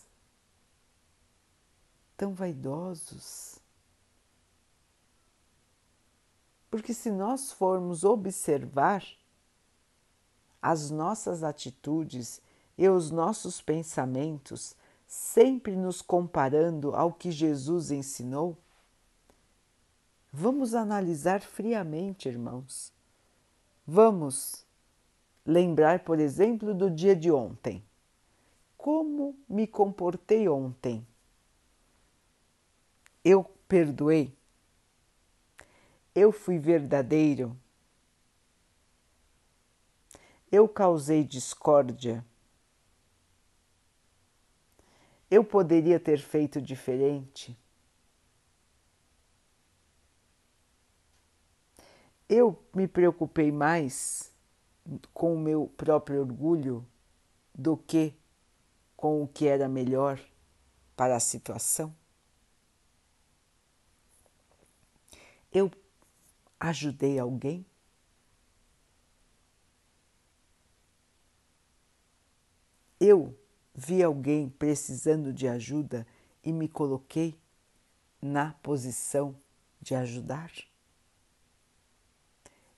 tão 2.17 2.33
vaidosos. 2.33 3.60
Porque 6.71 6.93
se 6.93 7.11
nós 7.11 7.51
formos 7.51 8.05
observar 8.05 9.05
as 10.61 10.89
nossas 10.89 11.43
atitudes 11.43 12.41
e 12.77 12.87
os 12.87 13.11
nossos 13.11 13.61
pensamentos, 13.61 14.73
sempre 15.05 15.75
nos 15.75 16.01
comparando 16.01 16.95
ao 16.95 17.11
que 17.11 17.29
Jesus 17.29 17.91
ensinou, 17.91 18.57
vamos 20.31 20.73
analisar 20.73 21.41
friamente, 21.41 22.29
irmãos. 22.29 22.93
Vamos 23.85 24.65
lembrar, 25.45 26.05
por 26.05 26.21
exemplo, 26.21 26.73
do 26.73 26.89
dia 26.89 27.13
de 27.15 27.29
ontem. 27.29 27.83
Como 28.77 29.35
me 29.49 29.67
comportei 29.67 30.47
ontem? 30.47 31.05
Eu 33.25 33.43
perdoei? 33.67 34.33
Eu 36.13 36.31
fui 36.31 36.59
verdadeiro? 36.59 37.57
Eu 40.51 40.67
causei 40.67 41.23
discórdia? 41.23 42.25
Eu 45.29 45.45
poderia 45.45 45.97
ter 45.97 46.19
feito 46.19 46.61
diferente? 46.61 47.57
Eu 52.27 52.61
me 52.73 52.85
preocupei 52.87 53.49
mais 53.49 54.33
com 55.13 55.35
o 55.35 55.39
meu 55.39 55.71
próprio 55.77 56.19
orgulho 56.19 56.85
do 57.55 57.77
que 57.77 58.13
com 58.97 59.23
o 59.23 59.27
que 59.27 59.47
era 59.47 59.69
melhor 59.69 60.19
para 60.95 61.15
a 61.15 61.19
situação? 61.19 61.95
Eu 65.51 65.71
Ajudei 66.63 67.17
alguém? 67.17 67.65
Eu 72.99 73.35
vi 73.73 74.03
alguém 74.03 74.47
precisando 74.47 75.33
de 75.33 75.47
ajuda 75.47 76.05
e 76.43 76.53
me 76.53 76.67
coloquei 76.67 77.35
na 78.21 78.53
posição 78.61 79.35
de 79.81 79.95
ajudar? 79.95 80.51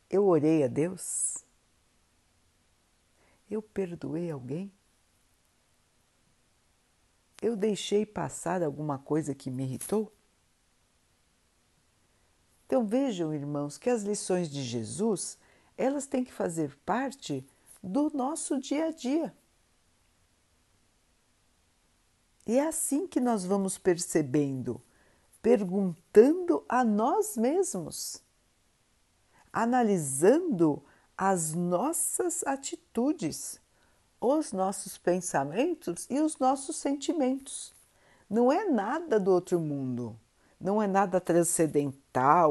Eu 0.10 0.28
orei 0.28 0.64
a 0.64 0.68
Deus? 0.70 1.44
Eu 3.52 3.62
perdoei 3.62 4.32
alguém? 4.32 4.72
Eu 7.42 7.58
deixei 7.58 8.06
passar 8.06 8.64
alguma 8.64 8.98
coisa 8.98 9.36
que 9.36 9.52
me 9.52 9.64
irritou? 9.64 10.10
Então 12.74 12.88
vejam, 12.88 13.32
irmãos, 13.32 13.78
que 13.78 13.88
as 13.88 14.02
lições 14.02 14.50
de 14.50 14.64
Jesus, 14.64 15.38
elas 15.78 16.08
têm 16.08 16.24
que 16.24 16.34
fazer 16.34 16.76
parte 16.84 17.46
do 17.84 18.10
nosso 18.12 18.60
dia 18.60 18.88
a 18.88 18.92
dia. 18.92 19.32
E 22.48 22.58
é 22.58 22.66
assim 22.68 23.06
que 23.06 23.20
nós 23.20 23.46
vamos 23.46 23.78
percebendo, 23.78 24.82
perguntando 25.40 26.66
a 26.68 26.84
nós 26.84 27.38
mesmos, 27.38 28.24
analisando 29.54 30.84
as 31.16 31.54
nossas 31.54 32.44
atitudes, 32.44 33.62
os 34.20 34.52
nossos 34.52 34.98
pensamentos 34.98 36.08
e 36.10 36.20
os 36.20 36.40
nossos 36.40 36.78
sentimentos. 36.78 37.72
Não 38.28 38.52
é 38.52 38.68
nada 38.68 39.20
do 39.20 39.30
outro 39.30 39.60
mundo 39.60 40.20
não 40.64 40.82
é 40.82 40.88
nada 40.88 41.20
transcendental, 41.20 42.00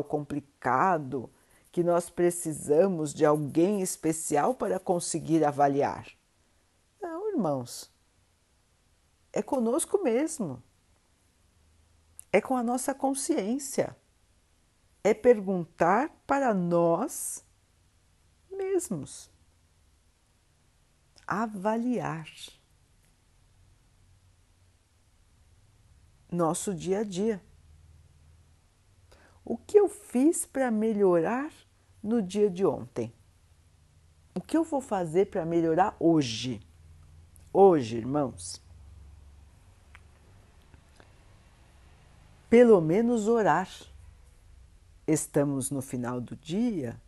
complicado, 0.02 1.30
que 1.70 1.82
nós 1.82 2.10
precisamos 2.10 3.14
de 3.14 3.24
alguém 3.24 3.80
especial 3.80 4.54
para 4.54 4.78
conseguir 4.78 5.44
avaliar. 5.44 6.06
Não, 7.00 7.30
irmãos. 7.30 7.90
É 9.32 9.42
conosco 9.42 10.02
mesmo. 10.02 10.62
É 12.32 12.40
com 12.40 12.56
a 12.56 12.62
nossa 12.62 12.94
consciência. 12.94 13.96
É 15.02 15.14
perguntar 15.14 16.10
para 16.26 16.52
nós 16.52 17.44
mesmos. 18.50 19.30
Avaliar 21.26 22.26
nosso 26.32 26.74
dia 26.74 27.00
a 27.00 27.04
dia. 27.04 27.42
O 29.44 29.56
que 29.56 29.78
eu 29.78 29.88
fiz 29.88 30.46
para 30.46 30.70
melhorar 30.70 31.52
no 32.02 32.22
dia 32.22 32.48
de 32.48 32.64
ontem? 32.64 33.12
O 34.34 34.40
que 34.40 34.56
eu 34.56 34.62
vou 34.62 34.80
fazer 34.80 35.26
para 35.26 35.44
melhorar 35.44 35.96
hoje? 35.98 36.60
Hoje, 37.52 37.96
irmãos. 37.96 38.62
Pelo 42.48 42.80
menos 42.80 43.26
orar. 43.26 43.68
Estamos 45.06 45.70
no 45.72 45.82
final 45.82 46.20
do 46.20 46.36
dia, 46.36 46.98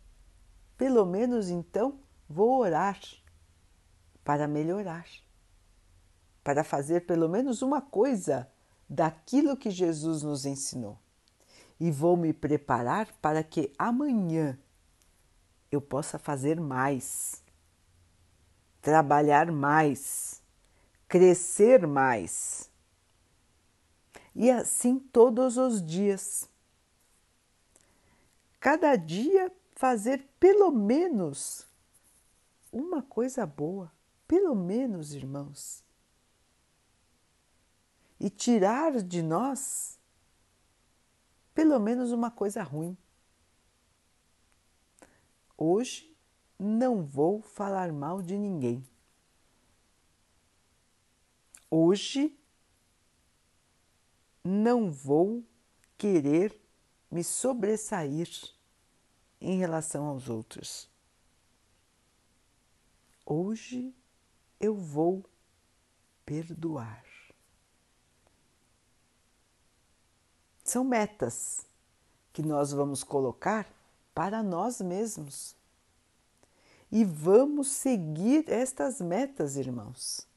pelo 0.77 1.05
menos 1.05 1.49
então 1.49 1.97
vou 2.27 2.59
orar 2.59 2.99
para 4.21 4.49
melhorar, 4.49 5.07
para 6.43 6.61
fazer 6.61 7.05
pelo 7.05 7.29
menos 7.29 7.61
uma 7.61 7.81
coisa 7.81 8.51
daquilo 8.87 9.55
que 9.55 9.71
Jesus 9.71 10.23
nos 10.23 10.45
ensinou 10.45 10.99
e 11.79 11.91
vou 11.91 12.15
me 12.15 12.31
preparar 12.33 13.11
para 13.21 13.43
que 13.43 13.71
amanhã 13.77 14.57
eu 15.71 15.81
possa 15.81 16.17
fazer 16.17 16.59
mais, 16.59 17.43
trabalhar 18.81 19.51
mais, 19.51 20.41
crescer 21.07 21.85
mais. 21.85 22.69
E 24.33 24.49
assim 24.49 24.99
todos 24.99 25.57
os 25.57 25.83
dias. 25.83 26.49
Cada 28.59 28.95
dia 28.95 29.51
fazer 29.75 30.27
pelo 30.39 30.71
menos 30.71 31.67
uma 32.71 33.01
coisa 33.01 33.45
boa, 33.45 33.91
pelo 34.27 34.55
menos, 34.55 35.13
irmãos. 35.13 35.83
E 38.19 38.29
tirar 38.29 39.01
de 39.01 39.21
nós 39.21 39.99
pelo 41.55 41.79
menos 41.79 42.11
uma 42.11 42.29
coisa 42.29 42.61
ruim. 42.61 42.95
Hoje 45.57 46.13
não 46.59 47.03
vou 47.05 47.41
falar 47.41 47.93
mal 47.93 48.21
de 48.21 48.37
ninguém. 48.37 48.85
Hoje 51.71 52.37
não 54.43 54.91
vou 54.91 55.43
querer 55.97 56.61
me 57.09 57.23
sobressair 57.23 58.29
em 59.39 59.57
relação 59.57 60.05
aos 60.07 60.29
outros. 60.29 60.89
Hoje 63.25 63.95
eu 64.59 64.75
vou 64.75 65.23
perdoar. 66.25 67.04
São 70.75 70.83
metas 70.83 71.65
que 72.33 72.43
nós 72.43 72.73
vamos 72.73 73.01
colocar 73.01 73.65
para 74.13 74.43
nós 74.43 74.81
mesmos. 74.81 75.55
E 76.91 77.05
vamos 77.05 77.69
seguir 77.69 78.43
estas 78.49 78.99
metas, 78.99 79.55
irmãos. 79.55 80.27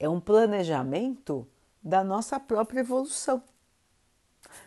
É 0.00 0.08
um 0.08 0.20
planejamento 0.20 1.46
da 1.80 2.02
nossa 2.02 2.40
própria 2.40 2.80
evolução. 2.80 3.40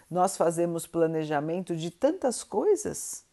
Nós 0.09 0.37
fazemos 0.37 0.87
planejamento 0.87 1.75
de 1.75 1.91
tantas 1.91 2.41
coisas. 2.41 3.25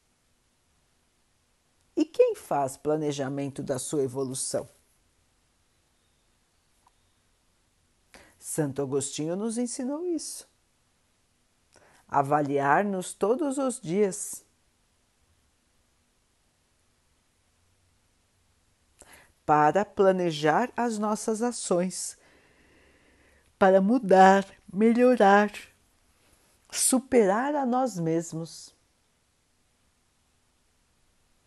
E 1.97 2.05
quem 2.05 2.35
faz 2.35 2.77
planejamento 2.77 3.63
da 3.63 3.79
sua 3.79 4.03
evolução? 4.03 4.69
Santo 8.49 8.81
Agostinho 8.81 9.35
nos 9.35 9.59
ensinou 9.59 10.07
isso. 10.07 10.49
Avaliar-nos 12.07 13.13
todos 13.13 13.59
os 13.59 13.81
dias. 13.81 14.45
Para 19.45 19.85
planejar 19.85 20.73
as 20.77 20.97
nossas 20.97 21.43
ações, 21.43 22.17
para 23.59 23.81
mudar, 23.81 24.47
melhorar, 24.73 25.51
superar 26.71 27.53
a 27.57 27.67
nós 27.67 27.99
mesmos. 27.99 28.73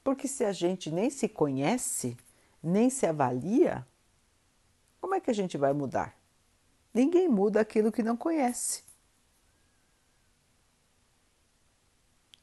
Porque 0.03 0.27
se 0.27 0.43
a 0.43 0.51
gente 0.51 0.91
nem 0.91 1.09
se 1.09 1.29
conhece, 1.29 2.17
nem 2.61 2.89
se 2.89 3.05
avalia, 3.05 3.87
como 4.99 5.15
é 5.15 5.21
que 5.21 5.31
a 5.31 5.33
gente 5.33 5.57
vai 5.57 5.71
mudar? 5.71 6.18
Ninguém 6.93 7.27
muda 7.27 7.61
aquilo 7.61 7.91
que 7.91 8.03
não 8.03 8.17
conhece. 8.17 8.83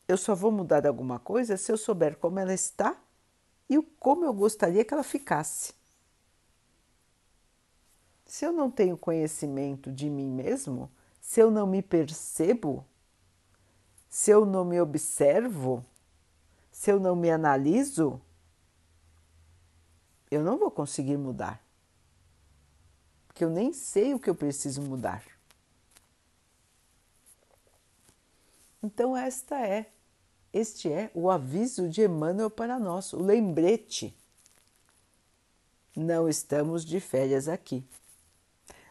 Eu 0.09 0.17
só 0.17 0.35
vou 0.35 0.53
mudar 0.53 0.87
alguma 0.87 1.19
coisa 1.19 1.57
se 1.57 1.73
eu 1.73 1.77
souber 1.77 2.17
como 2.17 2.39
ela 2.39 2.55
está 2.55 2.97
e 3.69 3.83
como 3.99 4.25
eu 4.25 4.33
gostaria 4.33 4.85
que 4.85 4.95
ela 4.95 5.03
ficasse. 5.03 5.75
Se 8.25 8.45
eu 8.45 8.53
não 8.53 8.71
tenho 8.71 8.97
conhecimento 8.97 9.91
de 9.91 10.09
mim 10.09 10.29
mesmo, 10.29 10.91
se 11.21 11.41
eu 11.41 11.51
não 11.51 11.67
me 11.67 11.83
percebo, 11.83 12.87
se 14.09 14.31
eu 14.31 14.47
não 14.47 14.65
me 14.65 14.81
observo, 14.81 15.85
se 16.71 16.91
eu 16.91 17.01
não 17.01 17.17
me 17.17 17.31
analiso, 17.31 18.21
eu 20.31 20.43
não 20.43 20.57
vou 20.57 20.71
conseguir 20.71 21.17
mudar. 21.17 21.66
Porque 23.37 23.45
eu 23.45 23.51
nem 23.51 23.71
sei 23.71 24.15
o 24.15 24.19
que 24.19 24.31
eu 24.31 24.35
preciso 24.35 24.81
mudar. 24.81 25.23
Então 28.83 29.15
esta 29.15 29.61
é, 29.61 29.91
este 30.55 30.91
é 30.91 31.11
o 31.13 31.31
aviso 31.31 31.87
de 31.87 32.01
Emmanuel 32.01 32.49
para 32.49 32.79
nós, 32.79 33.13
o 33.13 33.21
lembrete. 33.21 34.17
Não 35.95 36.27
estamos 36.27 36.83
de 36.83 36.99
férias 36.99 37.47
aqui. 37.47 37.85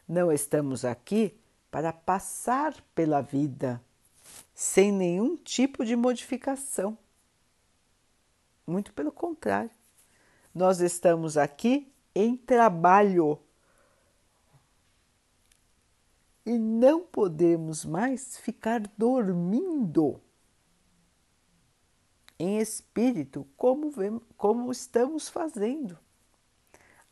Não 0.08 0.32
estamos 0.32 0.86
aqui 0.86 1.36
para 1.72 1.92
passar 1.92 2.80
pela 2.94 3.22
vida 3.22 3.82
sem 4.54 4.92
nenhum 4.92 5.36
tipo 5.38 5.84
de 5.84 5.96
modificação. 5.96 6.96
Muito 8.68 8.94
pelo 8.94 9.12
contrário, 9.12 9.72
nós 10.54 10.82
estamos 10.82 11.36
aqui 11.36 11.92
em 12.14 12.38
trabalho 12.38 13.40
e 16.46 16.60
não 16.60 17.02
podemos 17.02 17.84
mais 17.84 18.38
ficar 18.38 18.82
dormindo 18.96 20.22
em 22.38 22.60
espírito 22.60 23.48
como, 23.58 23.90
vemos, 23.90 24.22
como 24.38 24.72
estamos 24.72 25.28
fazendo. 25.28 25.98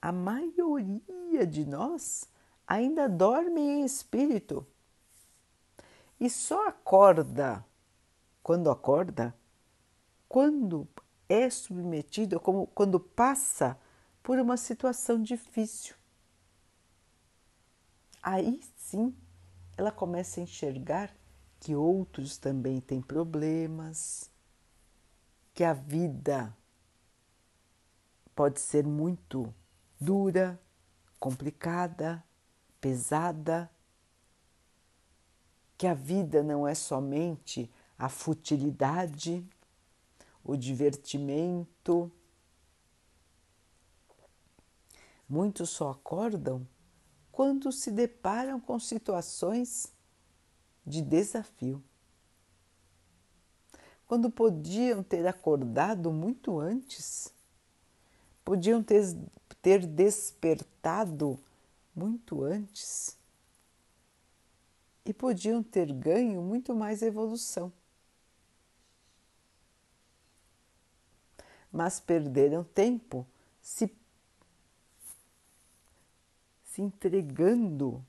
A 0.01 0.11
maioria 0.11 1.47
de 1.47 1.65
nós 1.65 2.29
ainda 2.67 3.09
dorme 3.09 3.61
em 3.61 3.83
espírito 3.83 4.67
e 6.19 6.29
só 6.29 6.67
acorda 6.67 7.65
quando 8.43 8.69
acorda, 8.69 9.33
quando 10.27 10.87
é 11.27 11.49
submetido, 11.49 12.39
como 12.39 12.67
quando 12.67 12.99
passa 12.99 13.79
por 14.21 14.37
uma 14.37 14.57
situação 14.57 15.21
difícil. 15.21 15.95
Aí 18.21 18.61
sim 18.75 19.15
ela 19.75 19.91
começa 19.91 20.39
a 20.39 20.43
enxergar 20.43 21.15
que 21.59 21.75
outros 21.75 22.37
também 22.37 22.79
têm 22.79 23.01
problemas, 23.01 24.29
que 25.53 25.63
a 25.63 25.73
vida 25.73 26.55
pode 28.35 28.59
ser 28.59 28.85
muito 28.85 29.53
dura, 29.99 30.59
complicada, 31.19 32.23
pesada, 32.81 33.69
que 35.77 35.87
a 35.87 35.93
vida 35.93 36.43
não 36.43 36.67
é 36.67 36.75
somente 36.75 37.71
a 37.97 38.09
futilidade, 38.09 39.47
o 40.43 40.55
divertimento. 40.57 42.11
Muitos 45.27 45.69
só 45.69 45.91
acordam 45.91 46.67
quando 47.33 47.71
se 47.71 47.91
deparam 47.91 48.59
com 48.59 48.79
situações 48.79 49.91
de 50.85 51.01
desafio. 51.01 51.83
Quando 54.05 54.29
podiam 54.29 55.01
ter 55.01 55.25
acordado 55.25 56.11
muito 56.11 56.59
antes, 56.59 57.33
podiam 58.45 58.83
ter, 58.83 59.17
ter 59.63 59.83
despertado 59.87 61.39
muito 61.95 62.43
antes 62.43 63.17
e 65.03 65.11
podiam 65.11 65.63
ter 65.63 65.91
ganho 65.91 66.39
muito 66.39 66.75
mais 66.75 67.01
evolução. 67.01 67.73
Mas 71.71 71.99
perderam 71.99 72.63
tempo 72.63 73.25
se, 73.59 73.91
se 76.73 76.81
entregando 76.81 78.03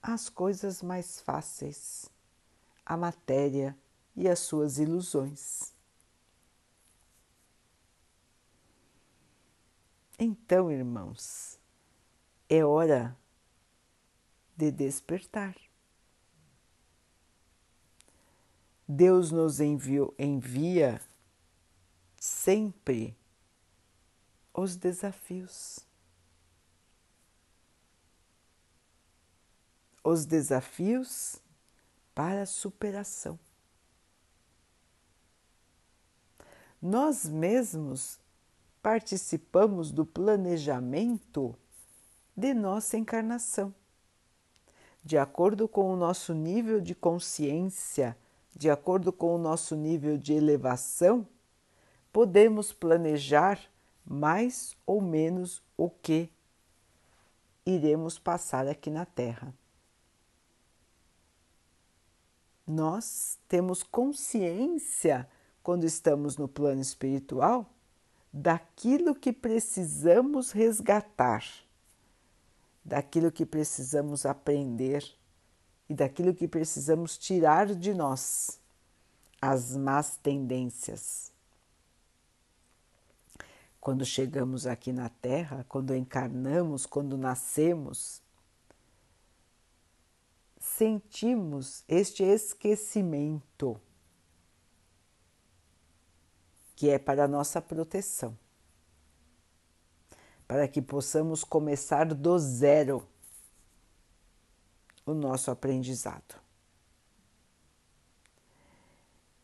às 0.00 0.28
coisas 0.28 0.80
mais 0.80 1.20
fáceis, 1.20 2.08
à 2.86 2.96
matéria 2.96 3.76
e 4.14 4.28
às 4.28 4.38
suas 4.38 4.78
ilusões. 4.78 5.74
Então, 10.16 10.70
irmãos, 10.70 11.58
é 12.48 12.64
hora 12.64 13.18
de 14.56 14.70
despertar. 14.70 15.56
Deus 18.86 19.32
nos 19.32 19.58
envia 19.58 21.02
sempre 22.20 23.18
os 24.54 24.76
desafios. 24.76 25.87
Os 30.02 30.24
desafios 30.24 31.36
para 32.14 32.46
superação. 32.46 33.38
Nós 36.80 37.28
mesmos 37.28 38.18
participamos 38.82 39.90
do 39.90 40.06
planejamento 40.06 41.54
de 42.36 42.54
nossa 42.54 42.96
encarnação. 42.96 43.74
De 45.02 45.18
acordo 45.18 45.66
com 45.66 45.92
o 45.92 45.96
nosso 45.96 46.32
nível 46.32 46.80
de 46.80 46.94
consciência, 46.94 48.16
de 48.54 48.70
acordo 48.70 49.12
com 49.12 49.34
o 49.34 49.38
nosso 49.38 49.74
nível 49.74 50.16
de 50.16 50.32
elevação, 50.32 51.26
podemos 52.12 52.72
planejar 52.72 53.60
mais 54.04 54.76
ou 54.86 55.00
menos 55.00 55.62
o 55.76 55.90
que 55.90 56.30
iremos 57.66 58.18
passar 58.18 58.66
aqui 58.66 58.90
na 58.90 59.04
Terra. 59.04 59.52
Nós 62.68 63.38
temos 63.48 63.82
consciência, 63.82 65.26
quando 65.62 65.84
estamos 65.84 66.36
no 66.36 66.46
plano 66.46 66.82
espiritual, 66.82 67.72
daquilo 68.32 69.14
que 69.14 69.32
precisamos 69.32 70.52
resgatar 70.52 71.42
daquilo 72.88 73.30
que 73.30 73.44
precisamos 73.44 74.24
aprender 74.24 75.04
e 75.88 75.94
daquilo 75.94 76.34
que 76.34 76.48
precisamos 76.48 77.18
tirar 77.18 77.66
de 77.74 77.92
nós, 77.92 78.58
as 79.40 79.76
más 79.76 80.16
tendências. 80.16 81.30
quando 83.80 84.04
chegamos 84.04 84.66
aqui 84.66 84.92
na 84.92 85.08
Terra, 85.08 85.64
quando 85.66 85.94
encarnamos, 85.94 86.84
quando 86.84 87.16
nascemos, 87.16 88.20
sentimos 90.78 91.82
este 91.88 92.22
esquecimento 92.22 93.80
que 96.76 96.88
é 96.88 96.96
para 96.96 97.26
nossa 97.26 97.60
proteção, 97.60 98.38
para 100.46 100.68
que 100.68 100.80
possamos 100.80 101.42
começar 101.42 102.14
do 102.14 102.38
zero 102.38 103.04
o 105.04 105.12
nosso 105.12 105.50
aprendizado. 105.50 106.40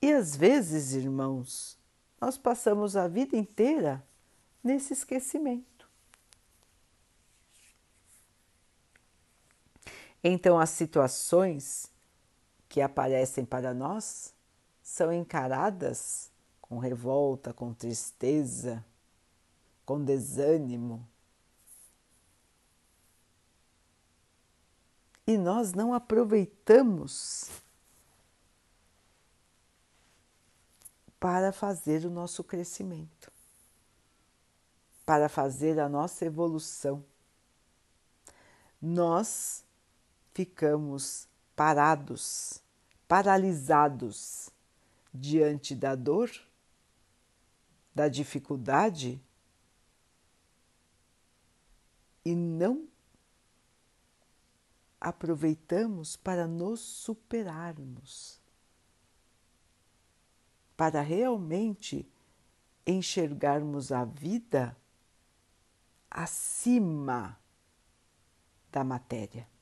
E 0.01 0.13
às 0.13 0.37
vezes, 0.37 0.93
irmãos, 0.93 1.77
nós 2.21 2.39
passamos 2.39 2.95
a 2.95 3.09
vida 3.09 3.37
inteira 3.37 4.07
nesse 4.63 4.93
esquecimento. 4.93 5.74
Então, 10.27 10.59
as 10.59 10.71
situações 10.71 11.93
que 12.67 12.81
aparecem 12.81 13.45
para 13.45 13.75
nós 13.75 14.33
são 14.83 15.13
encaradas 15.13 16.31
com 16.63 16.79
revolta, 16.79 17.53
com 17.53 17.75
tristeza, 17.75 18.83
com 19.85 20.03
desânimo. 20.03 21.07
E 25.27 25.37
nós 25.37 25.75
não 25.75 25.93
aproveitamos 25.93 27.51
para 31.21 31.53
fazer 31.53 32.07
o 32.07 32.11
nosso 32.11 32.43
crescimento, 32.43 33.31
para 35.05 35.29
fazer 35.29 35.79
a 35.79 35.89
nossa 35.89 36.25
evolução. 36.25 37.05
Nós 38.81 39.65
ficamos 40.35 41.29
parados, 41.55 42.61
paralisados 43.07 44.51
diante 45.13 45.75
da 45.75 45.95
dor, 45.95 46.31
da 47.95 48.09
dificuldade 48.09 49.23
e 52.25 52.35
não 52.35 52.89
aproveitamos 55.01 56.17
para 56.17 56.49
nos 56.49 56.81
superarmos, 56.81 58.41
para 60.77 61.01
realmente 61.01 62.09
enxergarmos 62.87 63.93
a 63.93 64.05
vida 64.05 64.77
acima 66.11 67.39
da 68.73 68.83
matéria. 68.83 69.54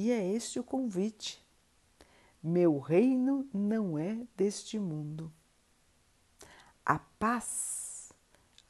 E 0.00 0.10
é 0.10 0.32
este 0.32 0.58
o 0.58 0.64
convite. 0.64 1.46
Meu 2.42 2.78
reino 2.78 3.46
não 3.52 3.98
é 3.98 4.26
deste 4.34 4.78
mundo. 4.78 5.30
A 6.82 6.98
paz, 6.98 8.10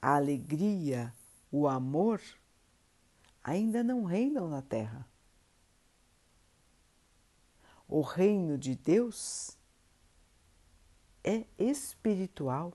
a 0.02 0.16
alegria, 0.16 1.14
o 1.48 1.68
amor 1.68 2.20
ainda 3.44 3.84
não 3.84 4.02
reinam 4.02 4.48
na 4.48 4.60
terra. 4.60 5.08
O 7.86 8.00
reino 8.00 8.58
de 8.58 8.74
Deus 8.74 9.56
é 11.22 11.46
espiritual 11.56 12.72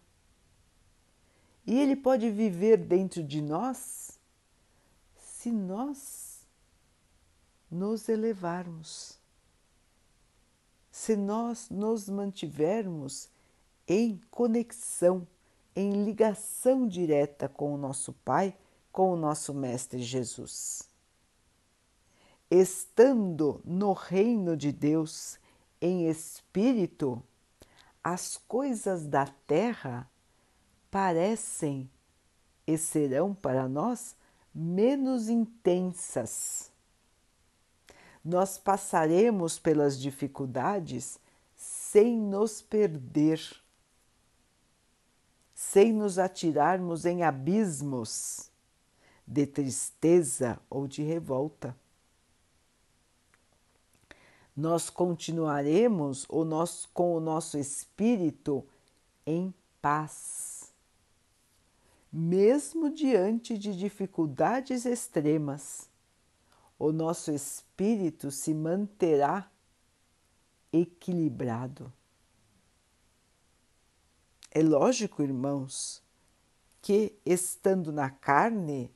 e 1.67 1.77
ele 1.77 1.97
pode 1.97 2.31
viver 2.31 2.77
dentro 2.77 3.21
de 3.21 3.41
nós 3.41 4.17
se 5.17 5.51
nós 5.51 6.24
nos 7.69 8.09
elevarmos. 8.09 9.19
Se 10.91 11.15
nós 11.15 11.69
nos 11.69 12.07
mantivermos 12.07 13.29
em 13.87 14.19
conexão, 14.31 15.27
em 15.75 16.03
ligação 16.03 16.87
direta 16.87 17.49
com 17.49 17.73
o 17.73 17.77
nosso 17.77 18.13
Pai, 18.13 18.55
com 18.91 19.11
o 19.11 19.17
nosso 19.17 19.53
Mestre 19.53 20.01
Jesus. 20.01 20.87
Estando 22.49 23.61
no 23.65 23.91
reino 23.91 24.55
de 24.55 24.71
Deus 24.71 25.37
em 25.81 26.07
espírito, 26.07 27.21
as 28.03 28.37
coisas 28.37 29.05
da 29.05 29.25
terra 29.25 30.09
parecem 30.89 31.89
e 32.65 32.77
serão 32.77 33.33
para 33.33 33.67
nós 33.67 34.15
menos 34.53 35.27
intensas 35.27 36.71
nós 38.25 38.57
passaremos 38.57 39.59
pelas 39.59 40.01
dificuldades 40.01 41.19
sem 41.55 42.19
nos 42.19 42.59
perder, 42.59 43.39
sem 45.53 45.93
nos 45.93 46.17
atirarmos 46.17 47.05
em 47.05 47.21
abismos 47.21 48.49
de 49.27 49.45
tristeza 49.45 50.59
ou 50.67 50.87
de 50.87 51.03
revolta. 51.03 51.77
Nós 54.57 54.89
continuaremos 54.89 56.25
o 56.27 56.43
nosso, 56.43 56.89
com 56.95 57.15
o 57.15 57.19
nosso 57.19 57.59
espírito 57.59 58.65
em 59.23 59.53
paz, 59.79 60.73
mesmo 62.11 62.89
diante 62.89 63.55
de 63.55 63.77
dificuldades 63.77 64.83
extremas 64.85 65.93
o 66.77 66.91
nosso 66.91 67.31
espírito 67.31 68.31
se 68.31 68.53
manterá 68.53 69.49
equilibrado. 70.71 71.91
É 74.51 74.61
lógico, 74.61 75.21
irmãos, 75.21 76.03
que 76.81 77.17
estando 77.25 77.91
na 77.91 78.09
carne, 78.09 78.91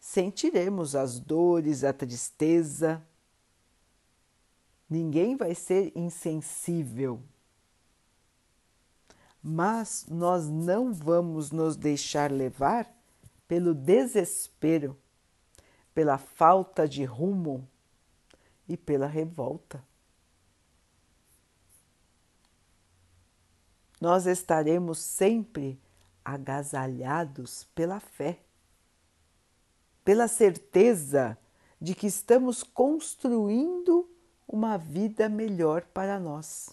sentiremos 0.00 0.94
as 0.94 1.18
dores, 1.18 1.84
a 1.84 1.92
tristeza. 1.92 3.04
Ninguém 4.88 5.36
vai 5.36 5.54
ser 5.54 5.92
insensível. 5.94 7.22
Mas 9.42 10.06
nós 10.08 10.48
não 10.48 10.92
vamos 10.92 11.50
nos 11.50 11.76
deixar 11.76 12.32
levar 12.32 12.92
pelo 13.46 13.74
desespero 13.74 14.96
pela 15.98 16.16
falta 16.16 16.86
de 16.86 17.04
rumo 17.04 17.68
e 18.68 18.76
pela 18.76 19.08
revolta. 19.08 19.84
Nós 24.00 24.24
estaremos 24.24 25.00
sempre 25.00 25.76
agasalhados 26.24 27.64
pela 27.74 27.98
fé, 27.98 28.38
pela 30.04 30.28
certeza 30.28 31.36
de 31.80 31.96
que 31.96 32.06
estamos 32.06 32.62
construindo 32.62 34.08
uma 34.46 34.76
vida 34.76 35.28
melhor 35.28 35.82
para 35.86 36.20
nós. 36.20 36.70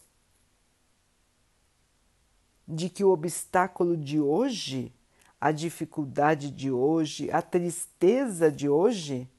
De 2.67 2.91
que 2.91 3.03
o 3.03 3.09
obstáculo 3.09 3.97
de 3.97 4.19
hoje 4.19 4.93
a 5.39 5.51
dificuldade 5.51 6.49
de 6.49 6.71
hoje, 6.71 7.29
a 7.31 7.41
tristeza 7.41 8.51
de 8.51 8.67
hoje, 8.69 9.29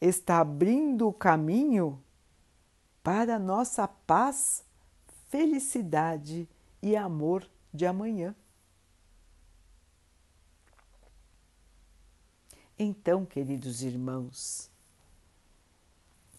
está 0.00 0.40
abrindo 0.40 1.08
o 1.08 1.12
caminho 1.12 2.02
para 3.02 3.36
a 3.36 3.38
nossa 3.38 3.86
paz, 3.86 4.64
felicidade 5.28 6.48
e 6.82 6.96
amor 6.96 7.48
de 7.72 7.86
amanhã. 7.86 8.34
Então, 12.78 13.26
queridos 13.26 13.82
irmãos, 13.82 14.70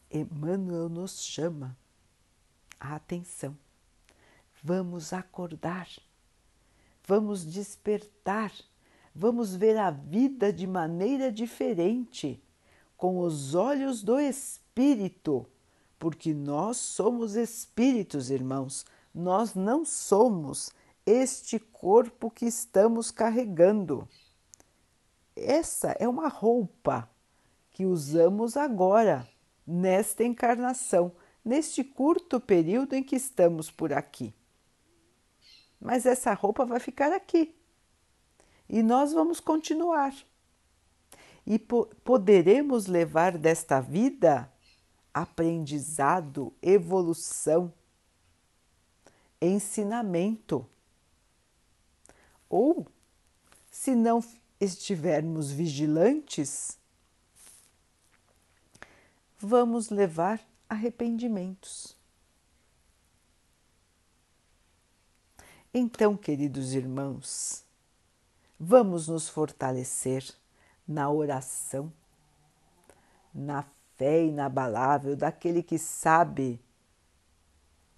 Emmanuel 0.10 0.88
nos 0.88 1.22
chama 1.22 1.78
a 2.80 2.95
atenção. 2.95 3.58
Vamos 4.63 5.12
acordar 5.12 5.88
vamos 7.10 7.43
despertar, 7.43 8.54
vamos 9.15 9.56
ver 9.56 9.76
a 9.80 9.89
vida 9.89 10.54
de 10.54 10.67
maneira 10.67 11.32
diferente, 11.32 12.39
com 12.95 13.22
os 13.22 13.56
olhos 13.56 14.04
do 14.04 14.19
Espírito, 14.19 15.43
porque 15.98 16.36
nós 16.36 16.78
somos 16.78 17.36
espíritos, 17.36 18.30
irmãos, 18.30 18.86
nós 19.12 19.56
não 19.56 19.84
somos 19.84 20.72
este 21.04 21.58
corpo 21.58 22.30
que 22.30 22.45
estamos 22.45 23.10
carregando. 23.10 24.08
Essa 25.36 25.95
é 26.00 26.08
uma 26.08 26.28
roupa 26.28 27.10
que 27.72 27.88
usamos 27.88 28.56
agora, 28.56 29.28
nesta 29.65 30.24
encarnação, 30.24 31.12
neste 31.43 31.84
curto 31.84 32.39
período 32.39 32.93
em 32.93 33.02
que 33.02 33.15
estamos 33.15 33.72
por 33.72 33.93
aqui. 33.93 34.32
Mas 35.80 36.06
essa 36.06 36.34
roupa 36.34 36.65
vai 36.65 36.80
ficar 36.80 37.12
aqui. 37.12 37.56
E 38.68 38.84
nós 38.84 39.13
vamos 39.13 39.39
continuar. 39.39 40.13
E 41.46 41.58
po 41.58 41.88
poderemos 42.04 42.86
levar 42.86 43.38
desta 43.38 43.80
vida 43.80 44.52
aprendizado, 45.13 46.54
evolução, 46.62 47.74
ensinamento. 49.42 50.68
Ou, 52.50 52.86
se 53.72 53.96
não 53.96 54.24
estivermos 54.60 55.52
vigilantes, 55.52 56.78
vamos 59.38 59.89
levar 59.89 60.42
arrependimentos. 60.68 61.99
Então, 65.73 66.17
queridos 66.17 66.73
irmãos, 66.73 67.63
vamos 68.60 69.08
nos 69.08 69.29
fortalecer 69.29 70.27
na 70.88 71.12
oração, 71.12 71.93
na 73.32 73.63
fé 73.95 74.25
inabalável 74.25 75.15
daquele 75.15 75.62
que 75.62 75.77
sabe 75.77 76.60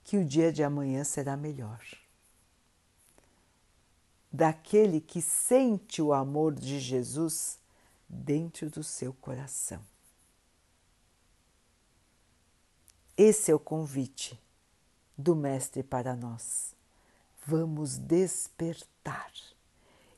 que 0.03 0.17
o 0.17 0.25
dia 0.25 0.51
de 0.51 0.61
amanhã 0.63 1.05
será 1.05 1.37
melhor. 1.37 1.79
Daquele 4.29 4.99
que 4.99 5.21
sente 5.21 6.01
o 6.01 6.11
amor 6.11 6.53
de 6.53 6.77
Jesus 6.77 7.57
dentro 8.09 8.69
do 8.69 8.83
seu 8.83 9.13
coração. 9.13 9.81
Esse 13.15 13.51
é 13.51 13.55
o 13.55 13.59
convite 13.59 14.37
do 15.17 15.35
Mestre 15.35 15.83
para 15.83 16.15
nós. 16.15 16.80
Vamos 17.51 17.97
despertar 17.97 19.33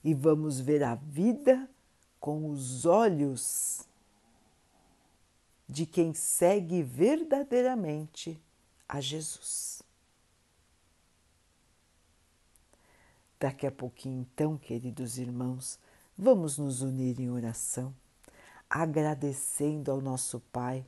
e 0.04 0.14
vamos 0.14 0.60
ver 0.60 0.84
a 0.84 0.94
vida 0.94 1.68
com 2.20 2.48
os 2.48 2.86
olhos 2.86 3.88
de 5.68 5.88
quem 5.88 6.14
segue 6.14 6.84
verdadeiramente 6.84 8.40
a 8.88 9.02
Jesus. 9.02 9.82
Daqui 13.40 13.66
a 13.66 13.72
pouquinho, 13.72 14.22
então, 14.32 14.56
queridos 14.56 15.18
irmãos, 15.18 15.80
vamos 16.16 16.60
nos 16.60 16.84
unir 16.84 17.20
em 17.20 17.32
oração, 17.32 17.96
agradecendo 18.70 19.90
ao 19.90 20.00
nosso 20.00 20.40
Pai 20.52 20.86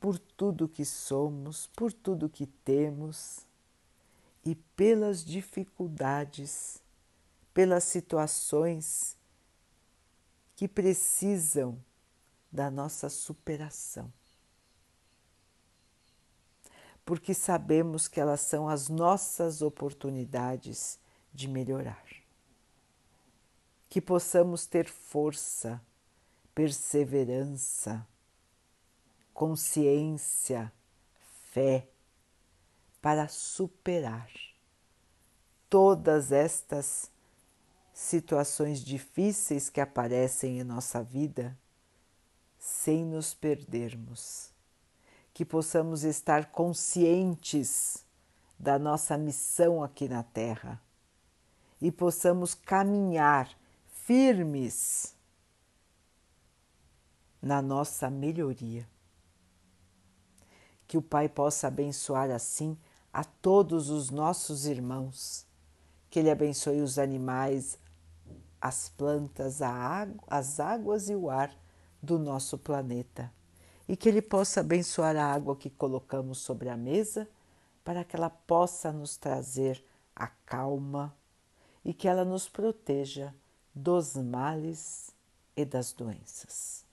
por 0.00 0.18
tudo 0.18 0.66
que 0.66 0.86
somos, 0.86 1.66
por 1.76 1.92
tudo 1.92 2.26
que 2.26 2.46
temos 2.46 3.46
e 4.50 4.54
pelas 4.54 5.22
dificuldades, 5.22 6.82
pelas 7.52 7.84
situações 7.84 9.14
que 10.56 10.66
precisam 10.66 11.78
da 12.50 12.70
nossa 12.70 13.10
superação. 13.10 14.10
Porque 17.04 17.34
sabemos 17.34 18.08
que 18.08 18.18
elas 18.18 18.40
são 18.40 18.70
as 18.70 18.88
nossas 18.88 19.60
oportunidades 19.60 20.98
de 21.34 21.46
melhorar. 21.46 22.06
Que 23.90 24.00
possamos 24.00 24.64
ter 24.64 24.88
força, 24.88 25.78
perseverança, 26.54 28.06
consciência, 29.34 30.72
fé 31.52 31.86
para 33.00 33.28
superar 33.28 34.30
todas 35.68 36.32
estas 36.32 37.10
situações 37.92 38.80
difíceis 38.80 39.68
que 39.68 39.80
aparecem 39.80 40.60
em 40.60 40.64
nossa 40.64 41.02
vida 41.02 41.56
sem 42.58 43.04
nos 43.04 43.34
perdermos. 43.34 44.52
Que 45.32 45.44
possamos 45.44 46.02
estar 46.02 46.50
conscientes 46.50 48.04
da 48.58 48.78
nossa 48.78 49.16
missão 49.16 49.82
aqui 49.84 50.08
na 50.08 50.22
Terra 50.22 50.82
e 51.80 51.92
possamos 51.92 52.54
caminhar 52.54 53.48
firmes 53.86 55.14
na 57.40 57.62
nossa 57.62 58.10
melhoria 58.10 58.88
que 60.88 60.96
o 60.96 61.02
Pai 61.02 61.28
possa 61.28 61.68
abençoar 61.68 62.30
assim 62.30 62.76
a 63.12 63.24
todos 63.24 63.90
os 63.90 64.10
nossos 64.10 64.66
irmãos, 64.66 65.46
que 66.10 66.18
Ele 66.18 66.30
abençoe 66.30 66.80
os 66.80 66.98
animais, 66.98 67.78
as 68.60 68.88
plantas, 68.88 69.62
água, 69.62 70.22
as 70.26 70.60
águas 70.60 71.08
e 71.08 71.14
o 71.14 71.30
ar 71.30 71.54
do 72.02 72.18
nosso 72.18 72.58
planeta 72.58 73.32
e 73.88 73.96
que 73.96 74.08
Ele 74.08 74.20
possa 74.20 74.60
abençoar 74.60 75.16
a 75.16 75.32
água 75.32 75.56
que 75.56 75.70
colocamos 75.70 76.38
sobre 76.38 76.68
a 76.68 76.76
mesa 76.76 77.28
para 77.82 78.04
que 78.04 78.14
ela 78.14 78.28
possa 78.28 78.92
nos 78.92 79.16
trazer 79.16 79.82
a 80.14 80.26
calma 80.26 81.16
e 81.82 81.94
que 81.94 82.06
ela 82.06 82.24
nos 82.24 82.48
proteja 82.48 83.34
dos 83.74 84.14
males 84.14 85.14
e 85.56 85.64
das 85.64 85.92
doenças. 85.92 86.84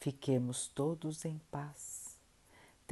Fiquemos 0.00 0.66
todos 0.68 1.24
em 1.26 1.38
paz. 1.50 2.01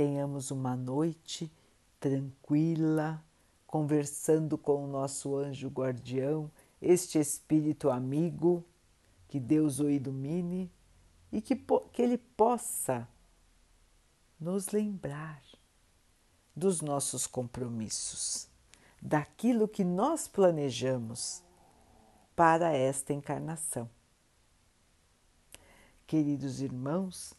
Tenhamos 0.00 0.50
uma 0.50 0.74
noite 0.74 1.52
tranquila, 2.00 3.22
conversando 3.66 4.56
com 4.56 4.82
o 4.82 4.86
nosso 4.86 5.36
anjo 5.36 5.68
guardião, 5.68 6.50
este 6.80 7.18
espírito 7.18 7.90
amigo, 7.90 8.64
que 9.28 9.38
Deus 9.38 9.78
o 9.78 9.90
ilumine 9.90 10.72
e 11.30 11.42
que, 11.42 11.54
que 11.92 12.00
ele 12.00 12.16
possa 12.16 13.06
nos 14.40 14.68
lembrar 14.68 15.42
dos 16.56 16.80
nossos 16.80 17.26
compromissos, 17.26 18.48
daquilo 19.02 19.68
que 19.68 19.84
nós 19.84 20.26
planejamos 20.26 21.42
para 22.34 22.72
esta 22.72 23.12
encarnação. 23.12 23.86
Queridos 26.06 26.62
irmãos, 26.62 27.38